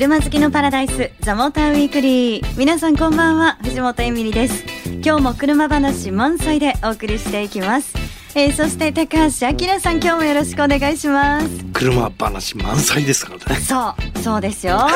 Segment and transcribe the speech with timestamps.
[0.00, 2.58] 車好きのパラダイスザモーターウィークリー。
[2.58, 4.64] 皆さんこんばんは藤本恵美里です。
[5.04, 7.92] 今日も車話満載でお送りしていきます。
[8.34, 11.69] えー、そして高橋明さん今日もよろしくお願いします。
[11.80, 13.60] 車話満載ですからね。
[13.60, 14.86] そうそうですよ。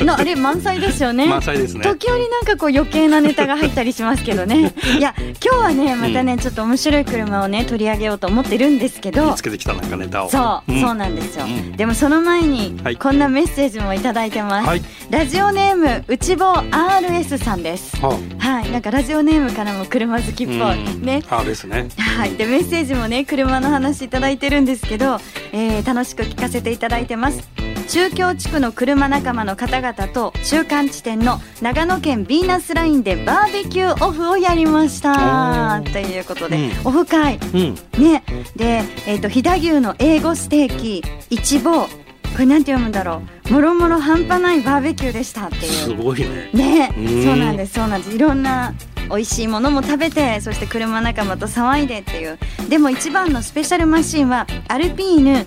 [0.00, 1.26] のあれ満載ですよね。
[1.26, 1.82] 満載ですね。
[1.82, 4.74] 時折なんかこう余計なネタが入ったりしますけどね。
[4.98, 9.26] いや今日はねまたね、うん、ちょっと面白い車をね取り上げようと思ってるんですけど。
[9.26, 10.30] 見つけてきたなんかネタを。
[10.30, 20.56] そう、うん、そうなんですよ、うん、でもその前に、はい、こんなメッセージもいただいてます、はい、ラジオネーム内房 RS さんです、はあ、はいなんかラジオネームからも車好きっぽい。
[20.98, 21.22] ね。
[21.28, 21.88] RS ね。
[21.96, 22.34] はい。
[22.34, 25.18] でメッセージもね車の話いただいてるんですけど、
[25.52, 27.48] えー、楽しく聞かせていただいてます。
[27.88, 35.82] 中京地区の車仲間の方々と中間地点の長野県ヴィーナスラインでバーベキューオフをやりました。
[35.92, 38.24] ということで、うん、オフ会、うん、ね。
[38.56, 41.86] で、えーと、飛騨牛の A5 ステーキ一望。
[42.34, 43.52] これなんて読むんだろう。
[43.52, 45.62] もろもろ半端ないバーベキューでしたっていう。
[45.62, 46.50] すごいね。
[46.52, 47.22] ね。
[47.24, 48.16] そうなんですそうなんです。
[48.16, 48.74] いろんな
[49.08, 52.38] 美味しいものも食べてそして車仲間と騒いでっていう。
[52.68, 55.46] でも一番のスペシャルマシンはアルピーヌ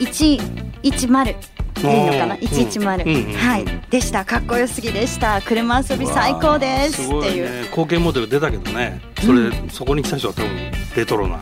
[0.00, 0.40] A110
[0.82, 10.50] いいのかな110、はいでしたかっこよすぎでした車遊び最高ですっていう、ね、後継モデル出たけどねそれ、うん、そこに来た人は多分
[10.96, 11.40] レトロな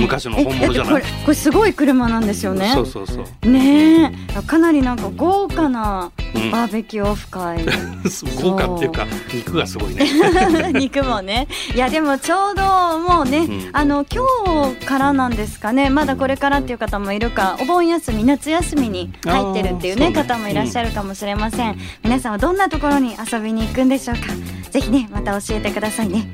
[0.00, 0.92] 昔の本物じゃない？
[0.92, 2.72] これこれすごい車なんですよね。
[2.74, 3.48] そうそうそう。
[3.48, 4.42] ねえ。
[4.46, 6.10] かなりなんか豪華な
[6.50, 7.68] バーベキューオフ会、 う。
[7.68, 8.02] ん、
[8.42, 10.06] 豪華っていうか肉がすごいね。
[10.74, 11.46] 肉もね。
[11.74, 14.24] いやでもちょうどもうね、うん、あの今
[14.70, 15.90] 日からなんですかね。
[15.90, 24.22] まだこれからっていう方もいるかお盆休み夏休みに入ってるっていうね、ね、方もいらっしゃるかもしれません、うん、皆さんはどんなところに遊びに行くんでしょうか。
[24.70, 26.26] ぜひねまた教えてくださいね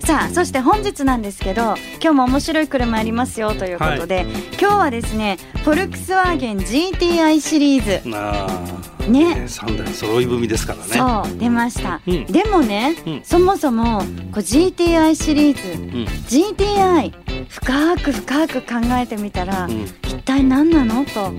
[0.00, 8.08] さあそして本日なんですけど今日も面白い車ありますよということで、はい、今日はですねフォルクスワーゲン GTI シリーズ。
[8.08, 8.90] ね。
[9.08, 11.38] ね3台揃い踏みですからね。
[11.38, 17.12] 出ました、うん、でもね、うん、そもそもこう GTI シリーズ、うん、GTI
[17.48, 19.68] 深く深く考えてみたら、
[20.04, 21.32] 一体何なのと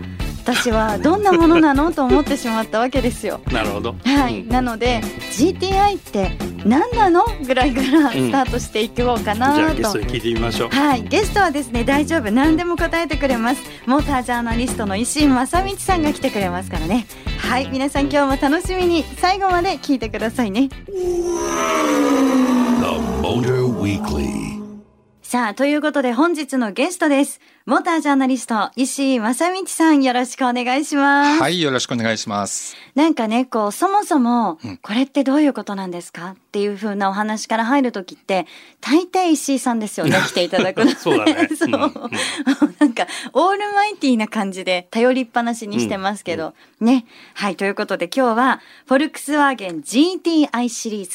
[0.43, 3.41] 私はどんなものなのと思ってしまったわけですよ。
[3.53, 3.95] なるほど。
[4.03, 5.01] はい、なので
[5.37, 6.31] GTI って
[6.65, 7.25] 何なの？
[7.45, 10.69] ぐらいからスタートしていこうかなと、うん、じゃあゲストに聞いてみましょう。
[10.69, 13.61] はい、ゲストはですね大丈夫何でも答えてくれます。
[13.85, 17.05] モータージャーナリストの石井正道さんが来てくれますからね。
[17.37, 20.69] はい皆さん今日も楽しみに最後まで聞いてくださいね。
[25.31, 27.39] さあ、ということで本日のゲストです。
[27.65, 31.41] モータージャーナリスト、石井正道さん、よろしくお願いします。
[31.41, 32.75] はい、よろしくお願いします。
[32.95, 36.31] なんかね、こう、そもそも、これってどういうことなんですか？
[36.31, 38.45] っていうふうなお話から入るときって、
[38.81, 40.91] 大抵石井さんですよね、 来ていただくの。
[40.99, 41.47] そうだね。
[41.55, 41.75] そう、うん、
[42.79, 47.05] なんか、オールマイティーな感じで頼りっぱなしにしてますけど、うん、ね。
[47.35, 51.11] はい、ということで今日は、フォルクスワーゲン GTI シリーズ、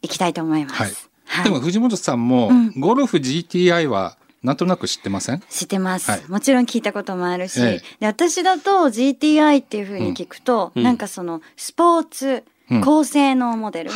[0.00, 0.82] いきたいと思います。
[0.82, 0.92] はい
[1.26, 5.42] はい、でも藤本さんも、ゴルフ GTI はなんとなく知ってません？
[5.50, 12.44] 知ってます、はい、もちろん聞いたこともあるし、ええ、で私だと GTI っていうふうに聞くと、うん、なんかそのスポーツ
[12.84, 13.90] 高性能モデル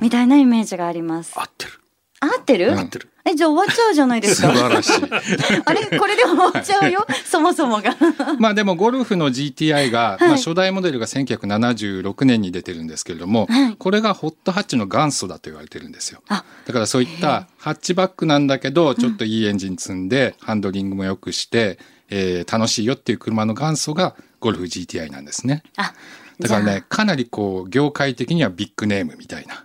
[0.00, 1.38] みたいなイメージがあります。
[1.38, 1.72] 合ってる。
[2.20, 2.72] 合ってる？
[2.78, 3.09] 合ってる。
[3.24, 4.52] え、じゃあ終わっちゃうじゃないですか。
[4.52, 4.92] 素晴らしい。
[5.64, 7.06] あれこれで終わっちゃうよ？
[7.24, 7.96] そもそもが。
[8.38, 16.22] まあでもゴルフの GTI が、はい、まあ初代モデルが1976年に出てるんですけれども、はい、これがホットハッチの元祖だと言われてるんですよ。
[16.28, 25.62] だからそういったハッチバックなんだけど、ちょっといいエンジン積んで、ハンドリングも良くして、えー、楽しいよっていう車の元祖がゴルフ GTI なんですね。
[25.76, 25.92] あ
[26.40, 29.62] だからねかなりこう業界的にはビッグネームみたいな。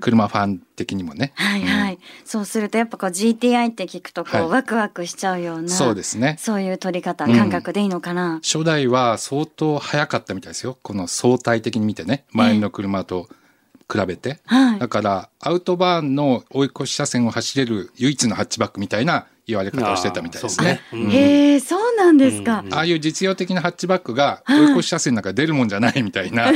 [0.00, 1.32] 車ファン的にもね。
[1.34, 1.94] はいはい。
[1.94, 5.68] うん、そうするとやっぱこう GTI って聞くとこう、はい、ワクワクしちゃうような。
[5.68, 6.36] そうですね。
[6.38, 10.78] そういう取り方、感覚でいいのかな、うん、初代は相当早かったみたいですよ。
[10.82, 12.24] この相対的に見てね。
[12.32, 13.28] 前の車と
[13.90, 14.40] 比べて。
[14.46, 20.80] えーはい、だからアウトバーンの追い越し車線を走れる唯一のハッチバックみたいな言われ方をしてたみたいですね。
[20.92, 26.50] へえ、そうなんですか、ああいう実用的なハッチバックが追い越し車線の中出るもんじゃないみたいな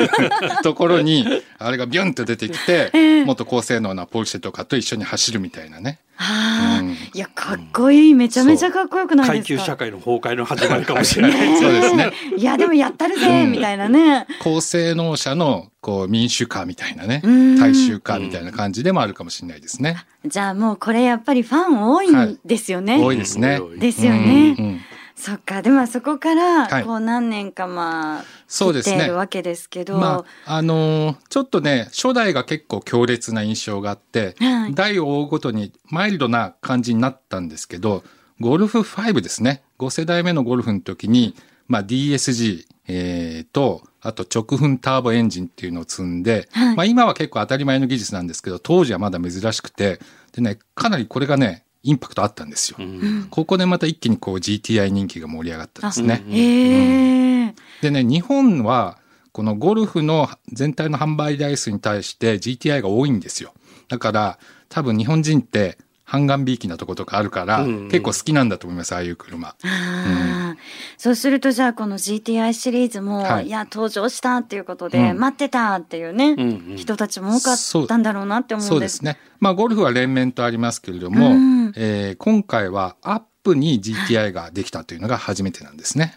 [0.62, 1.26] ところに
[1.58, 5.98] あれがビュンと出てきて、もっと高性能なポルシェとかと一緒に走るみたいなね。
[6.18, 6.75] ああ、うん、
[7.14, 9.56] いやかっこいい、めちゃめちゃかっこよくないですか？
[9.56, 11.32] 階級社会の崩壊の始まりかもしれない。
[11.58, 12.12] そうですね。
[12.36, 14.26] いやでもやったるぜ、みたいなね。
[14.42, 17.22] 高性能車のこう民主化みたいなね、
[17.58, 19.96] 大衆化みたいな感じでもあるかもしれないですね。
[20.24, 22.94] じゃあもうこれやっぱりファン多いんですよね。
[22.94, 23.60] はい、多いですね。
[23.78, 24.84] ですよね。
[25.16, 25.62] そっか。
[25.62, 38.04] でもそこからこう何年かまあ、そうですねわけですけど、まああのー、ちょっとね初代が結構強烈な印象があって、はい、代を追うごとにマイルドな感じになったんですけど
[38.40, 39.62] ゴルフ5ですね。
[39.78, 41.34] 5世代目のゴルフの時に、
[41.68, 49.98] まあ、DSG、えー、と、あと直噴ターボエンジンっていうのを積んで、はい、まあ今は結構当たり前の技術なんですけど、当時はまだ珍しくて、
[50.32, 52.76] でね、かなりこれがね、インパクトあったんですよ。
[52.80, 56.22] うん、ここでまた一気にこう GTI 人気が盛り上がったんですね。
[56.26, 58.98] うん、でね、日本は
[59.30, 63.52] このゴルフの全体の販売台数に対して GTI が多いんですよ。
[63.88, 64.38] だから
[64.68, 67.76] 多分日本人って半眼びいきなとことかあるから、うん。
[67.76, 70.56] うん、結構好きなんだと思いますああいう車、うん、
[70.96, 76.40] そうするとじゃあこの GTI シリーズも、はい、いや登場したっていうことで、うん、待ってたっていうね、うん
[76.70, 78.68] うん、人たちも多かったんだろうなって思うんです。
[78.68, 79.18] そうですね。
[79.40, 86.14] まあゴルフは連綿とありますけれども、うん、えー、今回はアップに GTI ができたというのが初めてなんですね、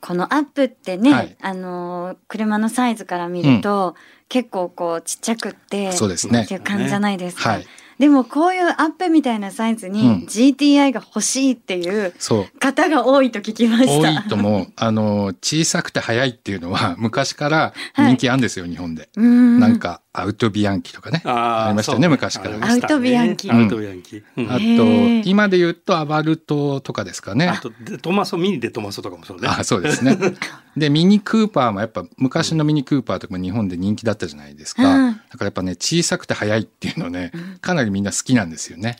[0.00, 3.94] このアップってね、はい、あの車のサイズから見ると、
[4.28, 6.42] 結構こうちっちゃくってそうですね。
[6.42, 7.66] っていう感じじゃないですか、はい。
[7.98, 12.12] でもこういうアップみたいなサイズに GTI が欲しいっていう
[12.60, 14.12] 方が多いと聞きました。
[14.12, 19.08] 多いとも、あの、小さくて速いっていうのは昔から人気あるんですよ、はい、日本で。
[19.20, 19.58] ん。
[19.58, 21.22] なんか、アウトビアンキとかね。
[21.24, 22.66] ありましたよね、昔から。
[22.66, 23.50] アウトビアンキ。
[23.50, 24.24] アウトビアンキ。
[24.48, 27.48] あと、今で言うとアバルトとかですかね。
[27.48, 29.48] あと、デトマソ、ミニデトマソとかもそうね。
[29.48, 30.18] あ、そうですね。
[30.76, 34.82] で、ミニクーパーもやっぱ昔のミニクーパーとかも日本で人気だったじゃないですか。
[34.82, 37.30] だからやっぱね、小さくて速いっていうのね、
[37.60, 38.96] かなりみんな好きなんですよね。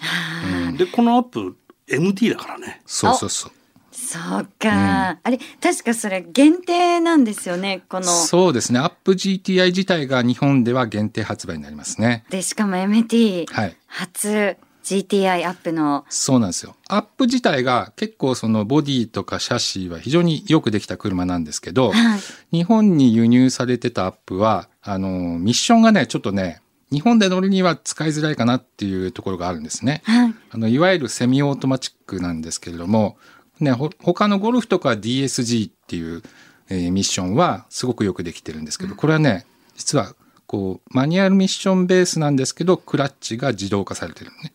[0.69, 1.56] うん、で、このアップ、
[1.88, 2.82] MT だからね。
[2.87, 3.52] そうそうそう。
[3.98, 8.04] そうか、うん、あれ確かそれ限定なんですよねこの。
[8.04, 8.78] そうですね。
[8.78, 12.24] アップ GTI 自体が日本では限定発売になりますね。
[12.30, 13.46] でしかも MT
[13.86, 16.06] 初 GTI アップの。
[16.08, 16.76] そうなんですよ。
[16.88, 22.20] アップ自体が結構そのボディとかシャシーは非常によくできた車なんですけど、はい、
[22.56, 30.02] 日本に輸入されてたアップはあのミッションがねちょっとね日本で乗るには使いづらいかなっていうところがあるんですね。
[30.04, 33.18] はい、あのいわゆるセミオートマチックなんですけれども、
[33.60, 36.22] ね、ほ他のゴルフとか DSG っていう、
[36.69, 39.46] えー、ミッションはすごくよくできてるんですけど、これはね、
[39.76, 40.14] 実は
[40.46, 44.52] こうマニュアルミッションベースなんですけど、クラッチが自動化されてるね。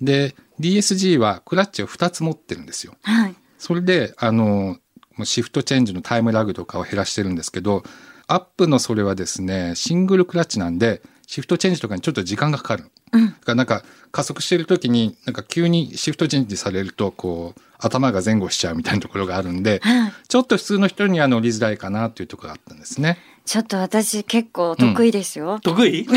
[0.00, 2.94] で、DSG はクラッチを2つ持ってるんですよ。
[3.02, 3.34] はい。
[3.58, 4.78] それで、あの、
[5.24, 7.82] シフトチェンジのタイムラグとかを減らしてるんですけど、
[8.26, 12.90] アップのそれはですね、シングルクラッチなんで、シフトチェンジとかにちょっと時間がかかる。
[13.12, 23.18] うん、だからなんか加速してる時になんか急にシフトチェンジされるとこう頭が前後しちゃうみたいなところがあるんで、はい、ちょっと普通の人には乗りづらいかなというところがあったんですね。
[23.46, 25.52] ちょっと私結構得意ですよ。
[25.54, 26.04] うん、得意？
[26.10, 26.12] あ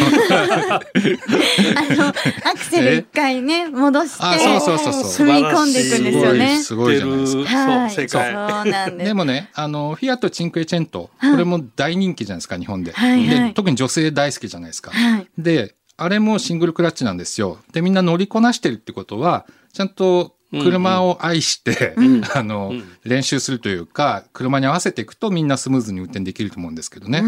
[1.93, 2.13] の、ア
[2.53, 6.63] クセル一回ね、戻して、そうそうそうそう踏み込んでいくんですよね。
[6.63, 7.69] すごいじゃないですか。
[7.69, 8.33] はい、正解。
[8.33, 9.05] そうなんです。
[9.05, 12.93] でもね、あの、フィアットチンクエチェント、これも大人気じゃないですか、日本で。
[12.93, 14.89] はいはい、で特に女性大好きじゃないですか。
[14.89, 17.59] はい、で、あれもシングルクラッチなんですよ。
[17.73, 22.05] で、みんな乗りこなしてるってことは、ちゃんと車を愛して、うん。
[22.05, 27.21] うん、あの、うん、練習するというか、車に合わせていくとみんなスムーズに運転できると思うんですけどね。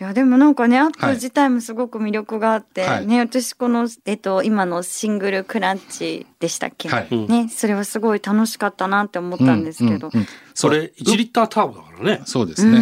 [0.00, 10.08] いや、でもなんかね、アップ自体もすごく魅力があって、はい、ね、私この、えっと、今のシングルクラッチでしたっけ、はい、ね、それはすごい楽しかったなって思ったんですけど。
[10.08, 10.26] うんうんうん、
[10.56, 12.22] それ、1リッターターボだからね。
[12.24, 12.78] そうですね。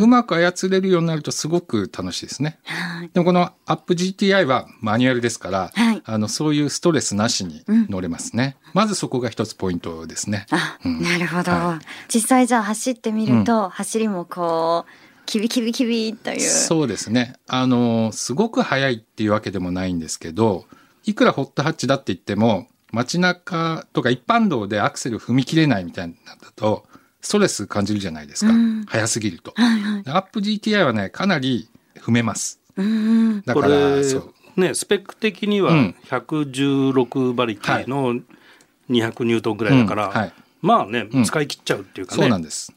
[0.00, 2.60] うまく操れるようになるとすごく楽しいですね。
[3.14, 8.56] でもこのアップ GTI はマニュアルですから、はい、あのそういうストレスなしに乗れますね。
[8.66, 10.46] うん、まずそこが一つポイントですね。
[10.50, 16.40] あ、うん、なるほど、はい、実際じゃあ走ってみると、うん、走りもこうキビキビキビという。
[16.40, 17.34] そうですね。
[17.48, 20.66] あのすごく速いっていうわけでもないんですけど、
[21.04, 26.84] いくらホットハッチだって言っても街中とか一般道でアクセル踏み切れないみたいなんだと
[27.26, 28.52] ストレス感じるじゃないですか。
[28.52, 30.02] うん、速すぎると、はいはい。
[30.06, 31.68] アップ GTI はね、かなり
[31.98, 32.60] 踏めます。
[32.76, 34.60] うん、だから、そう。
[34.60, 35.72] ね、スペック的には
[36.08, 38.14] 116馬力の
[38.88, 42.22] 200ニュートンぐらいだから、うんはい、まあね、使い切っちゃうっていうかね。
[42.22, 42.72] そうなんです。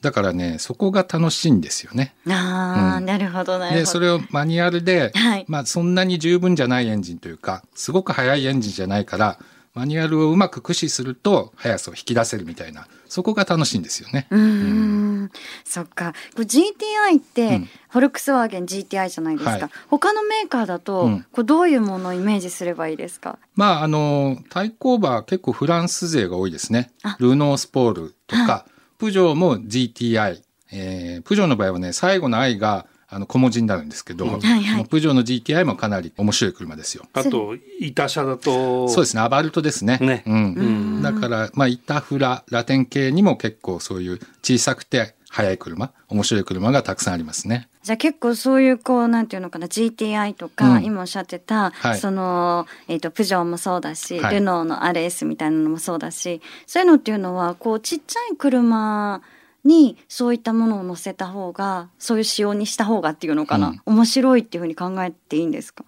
[0.00, 2.14] だからね、そこが楽しいんですよね。
[2.28, 3.80] ああ、うん、なるほど、なるほど。
[3.80, 9.40] で、それをマニュアルで、はい、まあそんなに十分じゃないエンジンというか、すごく速いエンジンじゃないから、
[9.78, 14.26] マニュアルをうまく駆使すると速さを引き出せるみたいなそこが楽しいんですよね。
[14.28, 15.30] うん、
[15.64, 16.14] そっか。
[16.34, 23.38] GTI って、フォルクスワーゲン GTI じゃないですか、はい、他のメーカーだと、うん、こうどういうものをイメージすればいいですか？
[23.54, 26.90] まああの対抗馬結構フランス勢が多いですね。
[27.20, 30.42] ルノースポールとか、はい、プジョーも GTI、
[30.72, 34.40] えー、プジョーの場合はね最後の愛があの小文字になるんですけど、うん。
[34.40, 37.06] はいはい、プジョーの GTI もかなり面白い車ですよ。
[37.14, 39.98] あと板車だとそうですねアバルトですね。
[39.98, 40.22] ね。
[40.26, 47.68] うん、だからまあ板フララテン系にも結構そういう小さくて速い車面白い車がたくさんありますね。
[47.82, 59.22] じゃあ結構そういうこうなんていうのかな GTI とか、うん、今おっしゃってた、はい、その、えーと、プジョーもそうだし、はい、ルノーの RS みたいなのもそうだしそういうのっていうのはこうちっちゃい車
[59.64, 65.84] にそういったものを乗せた方がそういう仕様にした方がっていうのかな、うん、面白いっていうふうに考えていいんですか？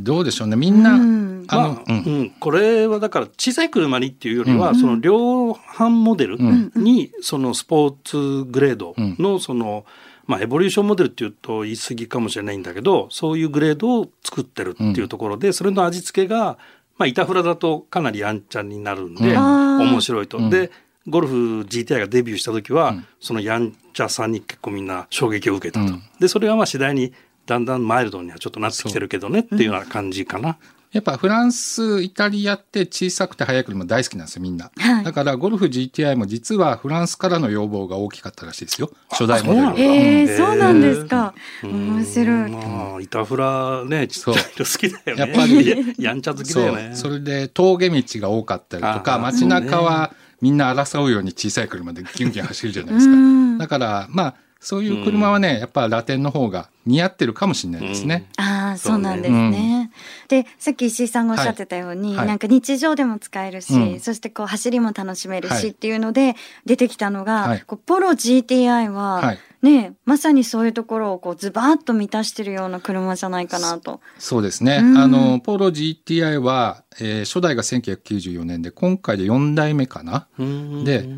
[0.00, 0.54] どうでしょうね。
[0.54, 6.38] みんな、うん、あの、まあ、うん、これはだから小さい車にっていうよりは、うん、その量販モデル
[6.76, 9.84] に、そのスポーツグレードのその、
[10.26, 16.58] まあ、エボリューションモデルっていうと言い過ぎかもしれないんだけどそういうグレードを作ってるっていうところで、それの味付けが、
[16.96, 20.48] まあ、板フラだとかなりやんちゃになるんで、面白いと。
[20.48, 20.70] で
[21.08, 27.12] ゴルフ GTI がデビューした時は、うん、そのやんちゃさに結構みんな衝撃を受けたと、うん、でそれがまあ次第に
[27.46, 30.58] だんだんマイルドにはちょっとなってきてるけどねっていうような感じかな。
[30.92, 34.70] やっぱフランス、イタリアって小さくて速い車大好きなんですよ、みんな。
[34.78, 38.90] はい、だからゴルフ GTI も実はフランスからの要望が大きかったらしいですよ。
[39.10, 39.74] 初代モデルが。
[39.76, 41.34] えー、そうなんですか。
[41.62, 42.50] 面白い。
[42.50, 45.22] まあ、板フラね、ちっちゃいの好きだよね。
[45.22, 46.92] やっぱり、やんちゃ好きだよね。
[46.94, 53.58] それで峠道が多かったりとか、街中はみんな争うように小さい車でギュンギュン走るじゃないですか。
[53.58, 58.28] だから、まあ、そういう車はね、うん、やっぱラテンの方が似合ってるかもしれないですね。
[58.38, 58.44] うん、
[58.78, 59.90] そうなんですね。
[59.92, 74.00] うん、で、さっき石井さんがおっしゃってたように、はい、なんか日常でも使えるし、そしてこう走りも楽しめるしっていうので出てきたのが、はい、こうポロ GTI は、はい、ね、まさにそういうところをこうズバッと満たしてるような車じゃないかなと。
[74.18, 74.76] そうですね。
[74.78, 80.28] あの、ポロ GTI は、えー、初代が1994年で、今回で4代目かな？
[80.38, 81.08] で、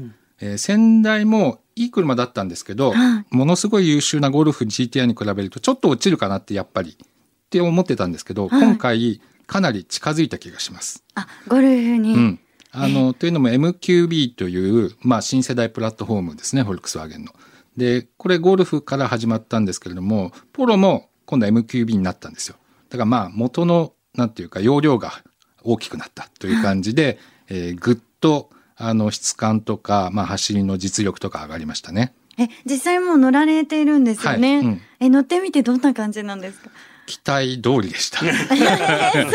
[0.40, 2.94] えー、先代もいい車だったんですけど、
[3.30, 6.96] ものすごい優秀なゴルフ GTI に比べるとちょっと落ちるかなってやっぱり
[7.50, 11.02] って思ってたんですけど、今回かなり近づいた気がします。
[11.16, 12.14] あ、ゴルフに。
[12.14, 12.40] うん。
[12.70, 17.32] あの、というのも MQB という、まあ、新世代プラットフォームですね、フォルクスワーゲンの。
[17.76, 22.54] で、これゴルフから始まったんですけれども、ポロも今度は MQB になったんですよ。
[22.88, 25.10] だからまあ、元の、なんていうか、容量が
[25.64, 32.14] 大きくなったという感じで、えー、ぐっとあの質感とか、まあ、走りの実力とか上がりましたね。
[32.38, 36.70] え実際もう乗られているんですよね、はいうん、え乗ってみてどんな感じなんですか？
[37.10, 38.20] 期待通りでした。
[38.22, 38.24] そ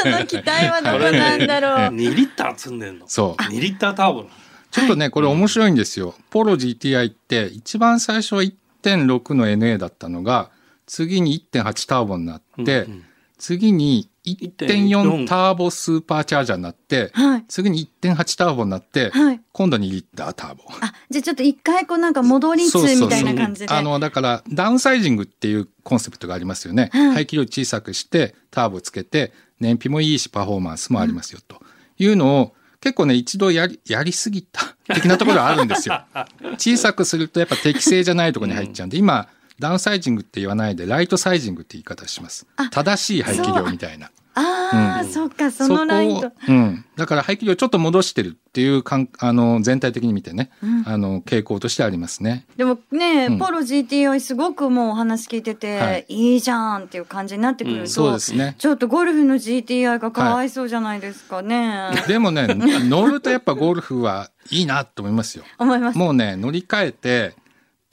[0.10, 1.92] の期待はどこなんだろう。
[1.92, 3.08] 二、リッター積んでんの？
[3.08, 3.52] そう。
[3.52, 4.26] 二リッターターボ。
[4.72, 6.16] ちょっとね、これ面白いんですよ。
[6.30, 10.50] ポロ GTI って一番最初は1.6の NA だったのが、
[10.86, 13.06] 次に1.8ターボになって、うんうん、
[13.38, 20.64] 次に1.4ターボスーパーチャージャーになって、はい、次に1.8ターボになって、はい、今度2リッターターボ。
[20.82, 23.74] あ、じゃあちょっと一回こうなんか戻り2みたいな感じで。
[23.74, 26.90] あの、だからダウンサイジングっていうコンセプトがありますよね。
[26.92, 31.62] はい、排気量小さくしてターボつけて、燃費もいいしパフォーマンスもありますよ、と
[31.98, 36.04] いうのを、結構ね、一度やり、やりすぎた的なところはあるんですよ。
[36.58, 39.28] 小さくするとやっぱ適正じゃないところに入っちゃうんで、今、
[39.60, 42.46] ダウンサイジングって言わないで、ライトサイジングって言い方します。
[42.72, 44.12] 正しい排気量みたいな。
[44.36, 46.32] ああ、うん、そっか、そのライト。
[46.50, 46.86] うん。
[46.98, 52.46] だから排気量ちょっと戻してるっていうかん、あの、全体的に見てね、うん、あの、傾向としてありますね。
[52.58, 58.56] でもね、うん、ポロ GTI すごくもうお話聞いてて、はい、いいじゃんっていう感じになってくると、そうですね。
[58.58, 61.70] ちょっとゴルフの GTI がかわいそうじゃないですかね。
[61.70, 65.46] はい、でもね、乗るとやっぱゴルフはいいなと思いますよ。
[65.58, 65.98] 思います。
[65.98, 67.36] もうね、乗り換えて、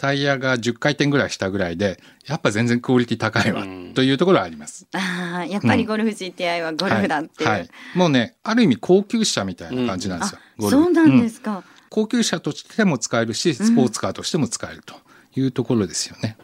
[0.02, 3.62] タイヤが10回転ぐらいしたぐらいで、やっぱ全然クオリティ高いわ、
[3.94, 4.88] というところはあります。
[4.94, 7.44] ああ、やっぱりゴルフ GTI はゴルフだって。
[7.44, 10.40] いう、はいはい、もうね、ある意味高級車みたいな感じなんですよ。
[10.58, 14.96] うん、そうなんですか、うん、高級車としても使えるし、スポーツカーとしても使えると
[15.36, 16.36] いうところですよね。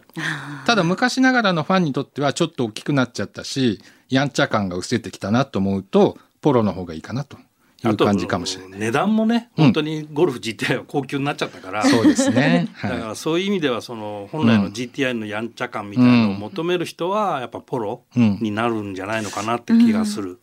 [0.64, 7.38] ただ昔ながらのファンにとってはちょっと大きくなっちゃったし、やんちゃ感が薄れてきたなと思うと、ポロの方がいいかなと
[7.86, 8.80] いう感じかもしれない。
[8.80, 12.68] 値段もね、本当にゴルフ GTI は高級になっちゃったから、そうですね。
[12.82, 20.40] だからそういう意味では、その本来の GTI のやんちゃ感みたいなのを求める人は、やっぱポロになるんじゃないのかなって気がする。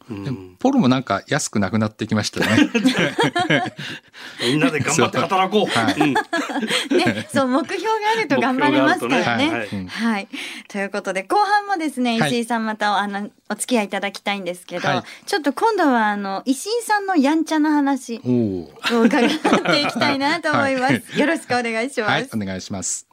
[0.59, 2.69] ポロもなんか安くなくなってきましたね。
[4.41, 5.65] みんなで頑張って働こう。
[5.65, 9.49] はい、ね、そう、目標があると頑張れますからね。
[9.49, 10.27] はい、はい、
[10.69, 14.87] ということで、後半もですね、石井さんまたあのお付き合いいただきたいんですけど、
[15.25, 20.93] ちょっと今度はあの石井さんのやんちゃな話を伺っていきたいなと思います。
[20.93, 22.11] はい、よろしくお願いします。
[22.11, 23.07] はい、お願いします。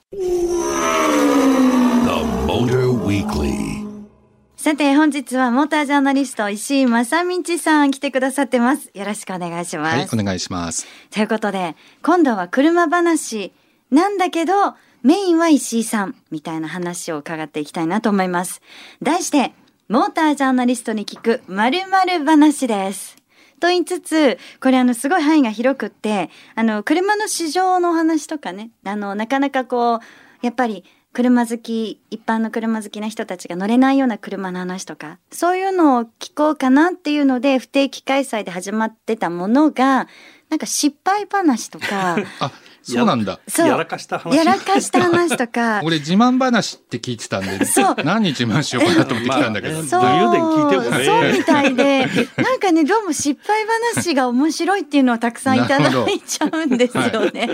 [4.57, 8.90] さて本日はモータージャーナリスト石井正道さん来てくださってます。
[8.92, 9.97] よろしくお願いします。
[9.97, 10.87] はい、お願いします。
[11.11, 13.52] ということで今度は車話
[13.90, 18.61] なんだけどメインは石井さんみたいな話を伺っていきたいなと思います。
[19.02, 19.52] 題して、
[19.88, 23.21] モータージャーナリストに聞く〇〇話です。
[23.62, 30.00] と言いつつ、これあのすごい範囲が広くって、あの車の市場の話とかね、あのなかなかこう、
[30.45, 40.09] やっぱり車好き、一般の車好きな人たちが乗れないような車の話とか、そういうのを聞こうかなっていうので、不定期開催で始まってたものが、
[40.49, 42.16] なんか失敗話とか、
[42.82, 43.38] そうなんだ。
[43.48, 43.68] そう。
[43.68, 44.36] やらかした話。
[44.36, 45.80] やらかした話とか。
[45.84, 47.96] 俺自慢話って聞いてたんで、そう。
[48.04, 49.82] 何自慢しようかなと思ってきたんだけど。
[49.84, 50.00] そう。
[50.02, 51.04] 聞いてもね。
[51.04, 53.64] そうみたいで、なんかね、どうも失敗
[53.96, 57.48] 話が面白いっていうのをたくさんいただいちゃうんですよね。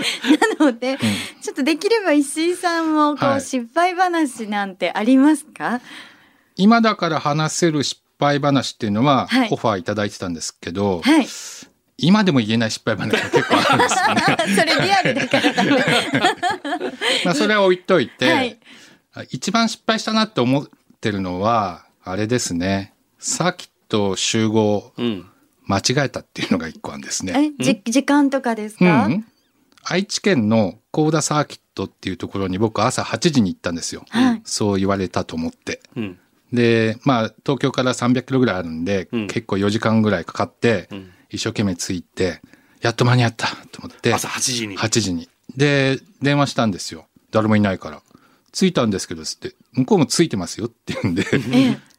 [0.59, 0.97] な ので、
[1.41, 5.81] ちょっとできれば石井さんも、こう、失敗話なんてありますか？
[6.55, 11.27] 今だから話せる失敗話っていうのは、オファーいただいてたんですけど、はい。
[12.01, 14.55] 今でも言えない失敗話が結構あるんですよね。
[14.75, 15.71] それリアルだからダメ。
[17.25, 18.59] まあそれは置いといて、はい、
[19.29, 20.67] 一番失敗したなって思っ
[21.01, 22.93] てるのは、あれですね。
[23.19, 24.93] サーキット集合、
[25.65, 27.53] 間違えたっていうのが一個あるんですね。
[27.59, 29.25] え、じ、時間とかですか、うん、
[29.83, 34.05] 愛知県の高田サーキットっていうところに僕朝8時に行ったんですよ。
[34.09, 35.81] はい、そう言われたと思って。
[35.95, 36.19] うん
[36.51, 42.41] で、まあ、東京から300キロぐらいあるんで、うん、結構4時間ぐらいかかって、うん、一生懸命着いて、
[42.81, 44.13] やっと間に合ったと思って。
[44.13, 45.29] 朝8時に ?8 時に。
[45.55, 47.07] で、電話したんですよ。
[47.31, 48.01] 誰もいないから。
[48.51, 51.25] 着いたんですけど、つって、向こうも着いてますよって言うんで、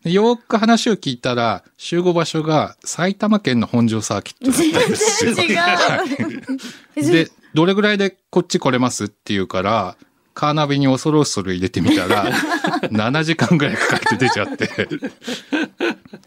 [0.05, 5.33] よく話を聞いたら、集合場所が埼玉県の本庄サーキットだったんですよ。
[5.33, 7.13] 違う。
[7.13, 9.97] で、どれぐらいでこっち来れますって言うから、
[10.35, 12.33] カーナビに恐る恐る入れてみたら、
[12.91, 14.89] 7時間ぐらいかかって出ちゃって、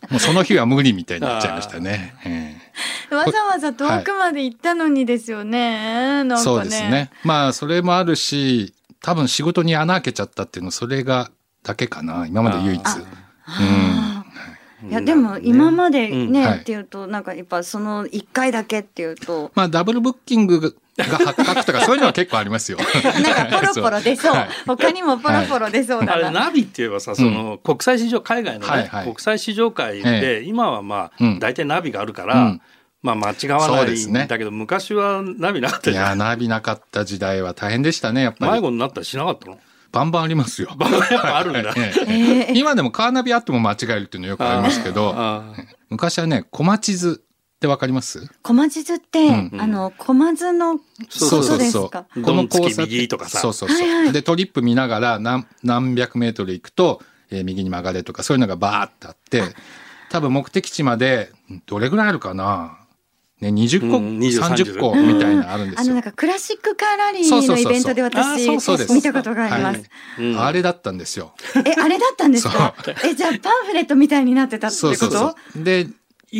[0.09, 2.13] もうその日は無理みたいになっちゃいましたね。
[2.25, 2.42] えー、
[3.13, 6.23] わざわざ遠くまで行ったのにですよね。
[6.23, 7.11] ねそうですね。
[7.23, 11.31] まあ、それもあるし、多分仕事に穴開けちゃったっていうの、それが
[11.63, 12.25] だけかな。
[12.27, 12.81] 今まで唯一。
[14.89, 22.77] いやでも今までね、っていうとなんかやっぱその1回だけっていうとまあダブルブッキングが発覚とかそういうのは結構ありますよ。
[22.77, 24.35] なんかポロポロ出そう。
[24.67, 26.13] 他にもポロポロ出そうだな。
[26.13, 32.59] あれナビって言えばさ、その国際市場海外のね、国際市場会で今はまあ大体ナビがあるから。
[33.03, 38.51] まあ間違わないんだけど、昔はナビなかったいや、ナビなかった時代は大変でしたね、やっぱり。
[38.53, 39.59] 迷子になったりしなかったの？
[39.91, 40.69] バンバンありますよ。
[40.79, 41.75] バンバンやっぱあるんだ。
[42.55, 45.43] 今でもカーナビあっても間違えるっていうのよくありますけど、
[45.89, 48.27] 昔はね、小町図ってわかります？
[48.41, 52.21] 小地図って、うん、あの、小松のそうそうそう。
[52.21, 53.39] この交差右とかさ。
[53.39, 53.77] そうそうそう。
[53.77, 59.43] はいはい、で、トリップ見ながら何何百メートル行くと、えー、右に曲がれとかそういうのがバーってあって、
[60.09, 61.31] 多分目的地まで
[61.67, 62.79] どれぐらいあるかな？
[63.43, 68.49] ね、20個、うん、30個みたいなあるんですよ、あの、なんかクラシックカーラリーのイベントで私、
[68.93, 69.83] 見たことがあります、
[70.17, 70.35] はい。
[70.37, 71.33] あれだったんですよ。
[71.55, 72.73] え、あれだったんですか？
[73.05, 74.95] え、じゃあパンフレットみたいになってたってこと？
[74.95, 75.63] そうそうそう。
[75.63, 75.87] で、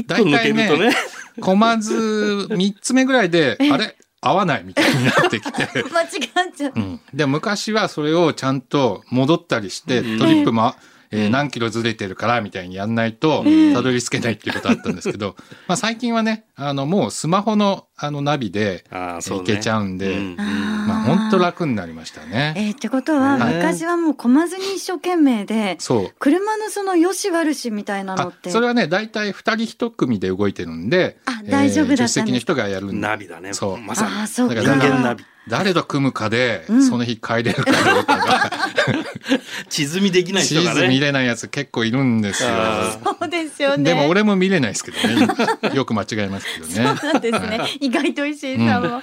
[0.08, 0.96] 大体ね、ね
[1.40, 3.96] コマ図3つ目ぐらいで、あれ？
[4.26, 5.84] 合わないみたいになってきて。
[5.92, 6.10] 間違っ
[6.56, 6.72] ちゃう。
[6.76, 7.00] うん。
[7.14, 10.93] で、昔はそれをちゃんと戻ったりして、トリップも、えー、
[11.30, 15.36] 何キロずれてるからみたいにやんないと、たどり着けないっていうことあったんですけど、
[15.68, 22.54] まあ最近はね、あの、もうスマホのあのナビで行けちゃうんで、まあ本当楽になりましたね。
[22.58, 26.12] えー、ってことは、昔はもうこまずに一生懸命で、そう。
[26.20, 28.50] 車のその良し悪しみたいなのって。
[28.50, 32.96] それはね、大体二人一組で動いてるんで、あ、大丈夫だったんです、えー、助手席の人がやるんで。
[32.96, 33.54] ナビだね。
[33.54, 33.78] そう。
[33.78, 34.22] まさに。
[34.22, 34.56] あ、そうか。
[34.56, 35.24] 人間ナビ。
[35.48, 38.52] 誰と組むかで、その日帰れるかどうかが、
[39.70, 40.82] 地図見できない人がね。
[40.82, 42.50] 地図見れないやつ結構いるんですよ。
[43.04, 43.84] そうですよね。
[43.84, 45.28] でも俺も見れないですけどね。
[45.76, 46.98] よく間違えますけどね。
[46.98, 47.60] そうなんですね。
[47.82, 49.02] 意外と石井さんも。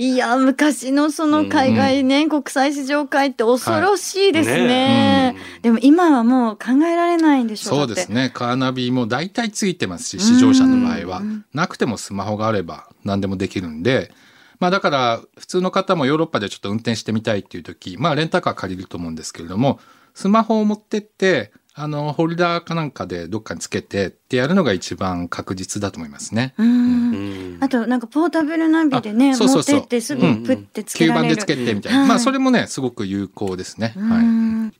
[0.00, 4.56] いや昔のその海外ね、うん、国際市場会って恐ろしいですね。
[4.56, 7.78] はいねうん、でも今はもう考えられないんでしょう。
[7.78, 8.30] そうですね。
[8.32, 11.22] カーナビも大体ついてますし試乗車の場合は、
[11.52, 14.12] なくてもスマホがあれば何でもできるんで
[14.60, 19.78] まあだから普通の方もヨーロッパでちょっと運転してみたいっていう時、まあレンタカー借りると思うんですけれども、
[20.14, 26.54] スマホを持ってって、あの、ホルダーかなんかでどっかにつけてってやるのが一番確実だと思いますね。
[26.58, 27.58] うん。
[27.60, 31.26] あと、なんかポータブルナビでね、そうそうそう持ってってすぐプッてつけられる。
[31.26, 32.06] 吸盤でつけてみたいな。
[32.06, 33.94] まあそれもね、すごく有効ですね。
[33.96, 34.72] は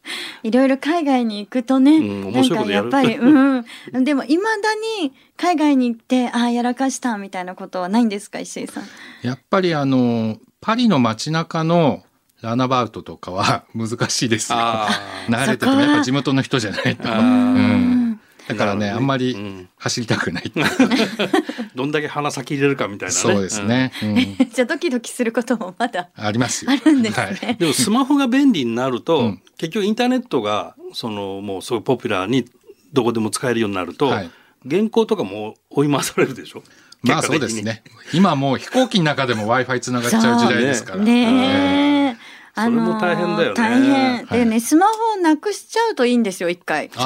[0.42, 0.48] い。
[0.48, 3.64] いろいろ海外に行くとね、なんかやっぱり、うん。
[4.04, 8.84] でも未だに海外に行って、ああ、やらかしたみたいなことはないんですか、石井さん？
[9.22, 12.02] やっぱりあの、パリの街中の
[12.40, 14.58] ラナバウトとかは 難しいですよ。
[15.28, 17.08] 慣れててもやっぱ地元の人じゃないと。
[17.08, 17.98] うん
[18.48, 20.50] だからね、あんまり走りたくない。
[21.76, 23.92] どんだけ鼻先入れるかみたいな、ね、そうですね。
[24.02, 24.16] うん、
[24.50, 26.70] じゃあドキドキすることもまだありますよ。
[26.70, 27.38] あるんですね。
[27.42, 32.46] はい、でもスマホが便利になると、うん、結局インターネットがそのもうすごいポピュラーに
[32.94, 34.30] どこでも使えるようになると、はい、
[34.66, 36.62] 原稿とかも追い回されるでしょ？
[37.02, 37.82] まあそうですね。
[38.14, 41.04] 今もう飛行機の中でも Wi-Fi つながっちゃう時代ですから。
[41.04, 41.97] ねね
[42.64, 43.54] それも大変だよね。
[43.54, 44.26] 大変。
[44.26, 46.90] でね、スマホをなくしちゃうといいんですよ、一回。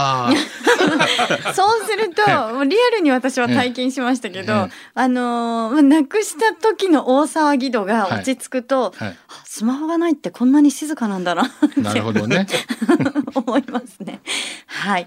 [1.54, 12.46] そうすると、リアルに私は体験しましたけど、あのー、なくした時の大騒ぎ度が落ち着くと、はいはい、スマホがないってこんなに静かなんだななるほどね。
[13.34, 14.20] 思いますね。
[14.66, 15.06] はい。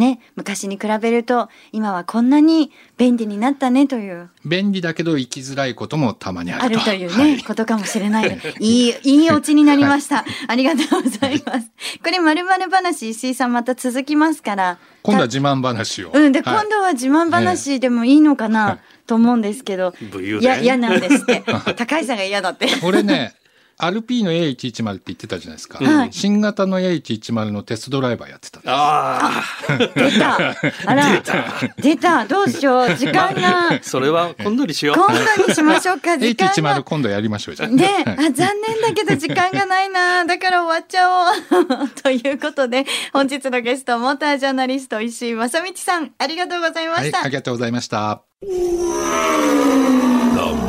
[0.00, 4.30] ね、昔に比べると今はこんなに便利になったねという。
[4.46, 8.40] 便利だけど生きづらいこともたまにあるあるというね、はい、ことかもしれない。
[8.60, 11.70] いいいいオチになりました、はい、ありがとうございます。
[12.02, 14.78] これまるまる話石井さんまた続きますから。
[15.02, 16.12] 今度は自慢話を。
[16.14, 21.42] うんで、はい、今度は自慢話でもいいのかな、と思うんですけど、いや嫌なんですって。
[21.76, 22.68] 高井さんが嫌だって。
[22.80, 23.34] これね
[23.82, 25.78] アルピーの A110 って言ってたじゃないですか。
[25.80, 28.70] うん、新型の A110 のテストドライバーやってたんです。
[28.70, 29.30] あ
[29.68, 29.78] あ。
[29.78, 30.90] 出た。
[30.90, 31.12] あら。
[31.12, 31.44] 出た。
[31.78, 32.24] 出た。
[32.26, 32.94] どうしよう。
[32.94, 33.82] 時間が。
[33.82, 34.96] それは今度にしよう。
[34.96, 36.16] 今度にしましょうか。
[36.18, 36.80] 時間が。
[36.80, 40.24] A110 今度やりましょうじゃね、あ、残念だけど時間がないな。
[40.26, 41.88] だから終わっちゃおう。
[42.02, 47.18] ということで、本日のゲスト、モータージャーナリスト、石井正道さん、ありがとうございました。
[47.18, 48.22] はい、ありがとうございました。
[48.42, 48.50] The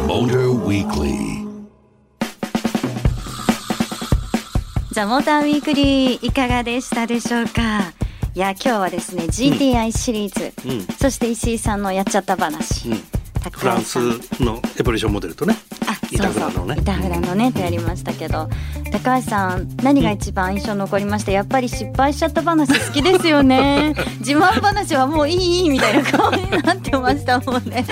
[0.07, 1.40] Motor Weekly
[5.01, 7.91] ザ・モーターウィークリーいかがでしたでしょうか？
[8.35, 12.97] いや今日はですね GTI シリーズ、うん、そして石井さんのやっちゃった話、うん、
[13.49, 13.97] フランス
[14.39, 16.75] のエボリューションモデルとねあ板フラのね。
[16.79, 18.49] 板フラのねとやりましたけど。
[18.91, 21.31] 高橋さん何が一番印象残りました？
[21.31, 23.95] やっぱり失敗しちゃった話好きですよね。
[24.19, 27.71] 自慢話はもういいみたいな顔になってましたもんね。
[27.71, 27.85] ね。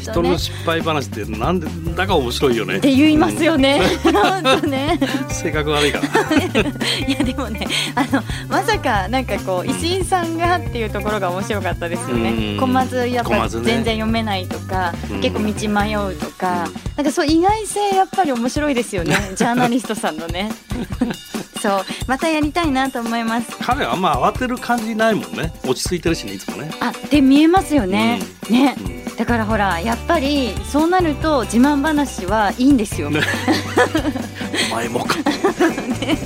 [0.00, 2.78] 人の失敗話ってなんでだか面白いよね。
[2.78, 4.98] って言いますよね、うん、本当ね。
[5.28, 6.04] 性格悪いから。
[7.06, 12.56] いやでもねあのまさかなんかこう石井さんがっていうところが面白かったですよね。
[12.58, 19.16] 小松やっぱ全然読めないとか、ね、結構道迷うとか、なんかそう意外性やっぱり面白いですよね。
[19.36, 20.50] ジャーナリストさんのね。
[21.60, 21.84] そう。
[22.06, 23.48] またやりたいなと思います。
[23.60, 25.52] 彼はあんま慌てる感じないもんね。
[25.64, 26.70] 落ち着いてるしねいつもね。
[26.80, 33.20] あで見えますよね、うん、ね、うん、だからほらやっぱりそうなると自慢話はいいんですよ、ね、
[34.70, 35.16] お前もか。
[35.16, 36.18] ね、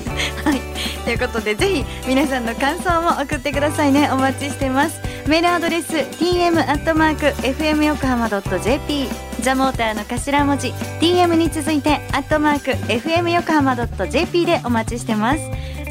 [0.44, 0.60] はい。
[1.04, 4.10] ということでぜひ皆さんの感想も送ってくださいね。
[4.12, 9.06] お待ちしてますメールアドレス tm アットマーク fm 横浜ドット jp
[9.40, 10.68] ザモーターの頭文字
[11.00, 15.40] tm に続いてアットマーク fm 横浜ドット jp でお待ちしてます。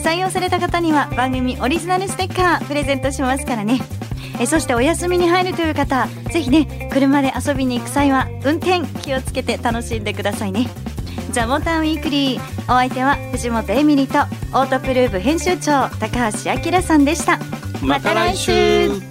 [0.04, 3.80] 採用された方には番組オリジナルステッカープレゼントしますからね。
[4.40, 10.68] えそしてお休みに入るという方ぜひね車で遊びに行く際は運転気をつけて楽しんでくださいね。
[11.32, 17.40] ザ・モーターウィークリーお相手は藤本エミリとオートプルーブ編集長高橋明さんでした。
[17.82, 19.11] また来週。